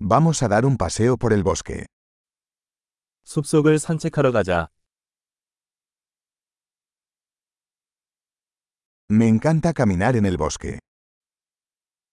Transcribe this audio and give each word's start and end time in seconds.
Vamos 0.00 0.42
a 0.42 0.48
dar 0.48 0.64
un 0.64 0.76
paseo 0.76 1.16
por 1.16 1.32
el 1.32 1.42
bosque. 1.42 1.86
숲속을 3.24 3.78
산책하러 3.78 4.32
가자. 4.32 4.68
Me 9.10 9.26
encanta 9.26 9.72
caminar 9.72 10.16
en 10.16 10.26
el 10.26 10.36
bosque. 10.36 10.78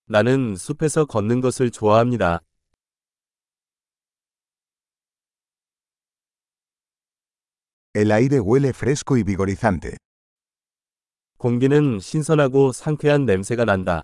나는 0.08 0.56
숲에서 0.56 1.06
걷는 1.06 1.42
것을 1.42 1.72
좋아합니다. 1.72 2.42
El 7.96 8.12
aire 8.12 8.40
huele 8.40 8.70
fresco 8.70 9.16
y 9.18 9.24
vigorizante. 9.24 9.96
공기는 11.38 12.00
신선하고 12.00 12.72
상쾌한 12.72 13.26
냄새가 13.26 13.66
난다. 13.66 14.04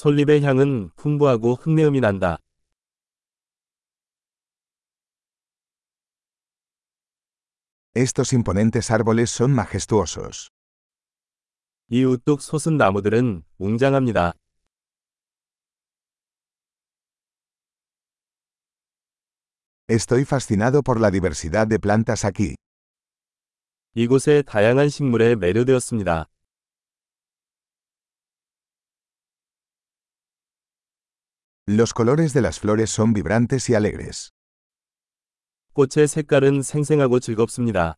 솔잎의 0.00 0.40
향은 0.40 0.92
풍부하고 0.96 1.56
흙내음이 1.56 2.00
난다. 2.00 2.38
Estos 7.94 8.32
imponentes 8.32 8.90
árboles 8.90 9.30
son 9.30 9.50
majestuosos. 9.50 10.48
이 11.90 12.04
우뚝 12.04 12.40
솟은 12.40 12.78
나무들은 12.78 13.42
웅장합니다. 13.58 14.32
Estoy 19.90 20.22
fascinado 20.22 20.80
por 20.80 20.98
la 20.98 21.10
diversidad 21.10 21.68
de 21.68 21.78
plantas 21.78 22.24
aquí. 22.24 22.54
이곳의 23.92 24.44
다양한 24.44 24.88
식물에 24.88 25.36
매료되었습니다. 25.36 26.29
Los 31.69 31.93
colores 31.93 32.33
de 32.33 32.41
las 32.41 32.59
flores 32.59 32.89
son 32.89 33.13
vibrantes 33.13 33.69
y 33.69 33.75
alegres. 33.75 34.29
꽃의 35.73 36.07
색깔은 36.07 36.61
생생하고 36.61 37.19
즐겁습니다. 37.19 37.95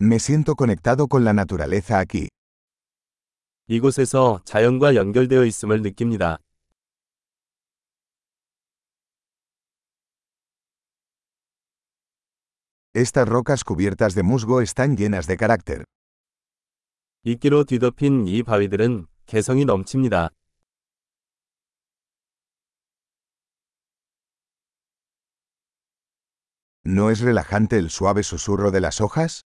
Me 0.00 0.20
siento 0.20 0.54
conectado 0.54 1.08
con 1.08 1.24
la 1.24 1.32
naturaleza 1.32 1.98
aquí. 1.98 2.28
이곳에서 3.66 4.40
자연과 4.44 4.94
연결되어 4.94 5.44
있음을 5.44 5.82
느낍니다. 5.82 6.38
Estas 12.94 13.28
rocas 13.28 13.64
cubiertas 13.64 14.14
de 14.14 14.22
musgo 14.22 14.60
están 14.62 14.96
llenas 14.96 15.26
de 15.26 15.36
carácter. 15.36 15.84
이끼로 17.25 17.63
뒤덮인 17.63 18.27
이 18.27 18.43
바위들은 18.43 19.07
개성이 19.27 19.63
넘칩니다. 19.63 20.29
¿No 26.85 27.09
es 27.09 27.21
relajante 27.21 27.77
el 27.77 27.89
suave 27.89 28.23
susurro 28.23 28.71
de 28.71 28.81
las 28.81 28.99
hojas? 28.99 29.43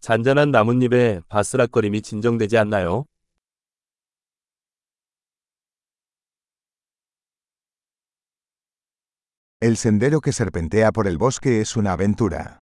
잔잔한 0.00 0.50
나뭇잎의 0.50 1.24
바스락거림이 1.28 2.00
진정되지 2.00 2.56
않나요? 2.56 3.04
El 9.60 9.76
sendero 9.76 10.22
que 10.22 10.32
serpentea 10.32 10.90
por 10.90 11.06
el 11.06 11.18
bosque 11.18 11.60
es 11.60 11.76
una 11.76 11.92
aventura. 11.92 12.60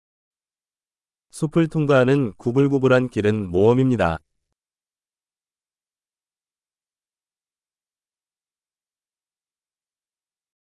숲을 1.30 1.68
통과하는 1.68 2.32
구불구불한 2.38 3.08
길은 3.08 3.50
모험입니다. 3.50 4.18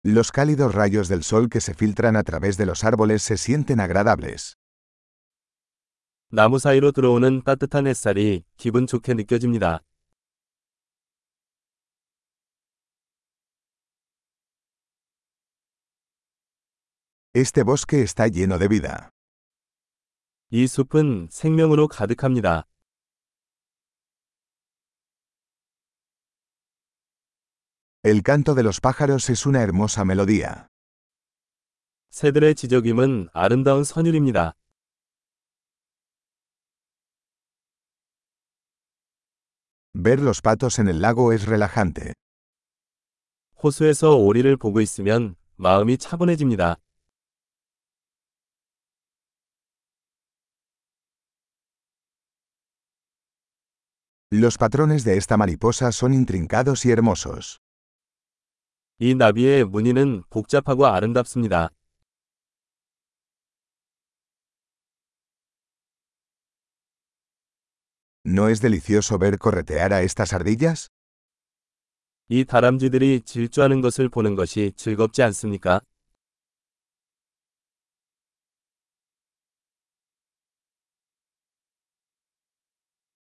Los 0.04 0.32
cálidos 0.32 0.74
rayos 0.74 1.10
del 1.10 1.24
sol 1.24 1.50
que 1.50 1.60
se 1.60 1.74
filtran 1.74 2.16
a 2.16 2.24
través 2.24 2.58
de 2.58 2.66
los 2.66 2.84
árboles 2.84 3.24
se 3.24 3.36
sienten 3.36 3.80
agradables. 3.80 4.56
나무 6.30 6.60
사이로 6.60 6.92
들어오는 6.92 7.44
따뜻한 7.44 7.88
햇살이 7.88 8.44
기분 8.58 8.88
좋게 8.88 9.14
느껴집니다. 9.14 9.82
Este 17.34 17.64
bosque 17.64 18.02
está 18.02 18.28
lleno 18.28 18.58
de 18.58 18.68
vida. 18.68 19.12
이 20.55 20.67
숲은 20.67 21.29
생명으로 21.31 21.89
가득합니다. 21.89 22.67
El 28.05 28.23
canto 28.23 28.55
de 28.55 28.63
los 28.63 28.79
pájaros 28.79 29.31
es 29.31 29.47
una 29.47 29.63
hermosa 29.63 30.05
melodía. 30.05 30.69
새들의 32.11 32.55
지저귀은 32.55 33.31
아름다운 33.33 33.83
선율입니다. 33.83 34.53
Ver 39.95 40.21
los 40.21 40.43
patos 40.43 40.79
en 40.79 40.89
el 40.89 41.01
lago 41.01 41.33
es 41.33 41.47
relajante. 41.47 42.13
호수에서 43.65 44.17
오리를 44.17 44.55
보고 44.59 44.83
있으면 44.83 45.35
마음이 45.57 45.97
차분해집니다. 45.97 46.77
Los 54.32 54.58
patrones 54.58 55.04
de 55.04 55.18
esta 55.18 55.38
mariposa 55.38 55.92
son 55.92 56.14
intrincados 56.14 56.86
y 56.86 56.92
hermosos. 56.92 57.60
이 59.00 59.14
나비의 59.14 59.66
무늬는 59.66 60.24
복잡하고 60.30 60.88
아름답습니다. 60.88 61.70
¿No 68.26 68.50
es 68.50 68.60
delicioso 68.60 69.18
ver 69.20 69.38
corretear 69.38 69.94
a 69.94 70.02
estas 70.02 70.34
ardillas? 70.34 70.90
이 72.30 72.44
다람쥐들이 72.44 73.22
질주하는 73.22 73.80
것을 73.80 74.10
보는 74.10 74.36
것이 74.36 74.74
즐겁지 74.76 75.24
않습니까? 75.24 75.80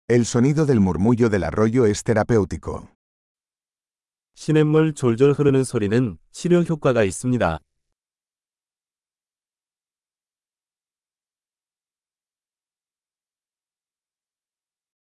El 0.09 0.25
sonido 0.25 0.66
del 0.66 0.81
murmullo 0.81 1.30
del 1.30 1.46
arroyo 1.46 1.86
es 1.86 2.03
terapéutico. 2.03 2.90
시냇물 4.36 4.94
졸졸 4.96 5.31
흐르는 5.31 5.64
소리는 5.64 6.18
치료 6.30 6.62
효과가 6.62 7.06
있습니다. 7.06 7.59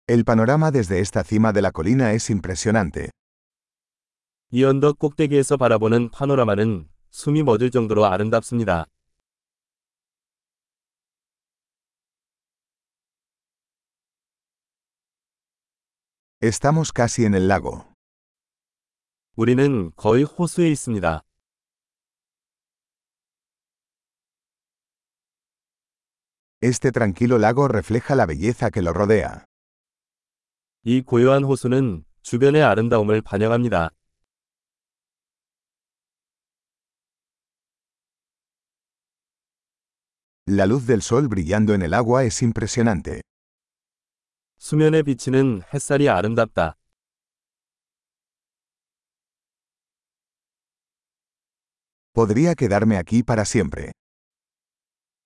El 0.08 0.24
panorama 0.24 0.72
desde 0.72 1.00
esta 1.00 1.24
cima 1.24 1.54
de 1.54 1.62
la 1.62 1.72
colina 1.72 2.14
es 2.14 2.32
impresionante. 2.32 3.12
이 4.50 4.64
언덕 4.64 4.98
꼭대기에서 4.98 5.58
바라보는 5.58 6.10
파노라마는 6.10 6.90
숨이 7.12 7.44
멎을 7.44 7.70
정도로 7.70 8.06
아름답습니다. 8.06 8.88
Estamos 16.41 16.93
casi 16.93 17.25
en 17.25 17.35
el 17.35 17.47
lago. 17.49 17.87
우리는 19.37 19.93
거의 19.97 20.25
호수에 20.25 20.69
있습니다. 20.71 21.23
Este 26.61 26.93
tranquilo 26.93 27.39
lago 27.39 27.67
refleja 27.69 28.15
la 28.15 28.27
belleza 28.27 28.71
que 28.71 28.83
lo 28.83 28.93
rodea. 28.93 29.45
이 30.85 31.01
고요한 31.03 31.45
호수는 31.45 32.05
주변의 32.23 32.63
아름다움을 32.63 33.23
반영합니다. 33.23 33.91
La 40.49 40.67
luz 40.67 40.87
del 40.87 41.03
sol 41.03 41.29
brillando 41.29 41.73
en 41.73 41.83
el 41.83 41.95
agua 41.95 42.25
es 42.25 42.43
impresionante. 42.43 43.23
수면에 44.58 45.04
비치는 45.04 45.62
햇살이 45.74 46.10
아름답다. 46.10 46.76
Podría 52.14 52.56
quedarme 52.56 52.98
aquí 52.98 53.22
para 53.22 53.44
siempre. 53.44 53.92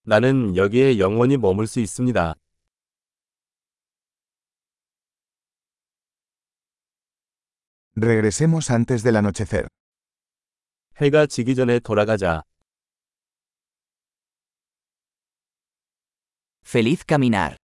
나는 0.04 0.58
여기에 0.58 1.00
영원히 1.00 1.38
머물 1.38 1.66
수 1.68 1.80
있습니다. 1.80 2.36
Regresemos 7.96 8.70
antes 8.72 9.04
del 9.04 9.16
anochecer. 9.16 9.68
해가 11.02 11.26
지기 11.28 11.56
전에 11.56 11.80
돌아가자. 11.80 12.44
Feliz 16.66 17.06
caminar. 17.08 17.61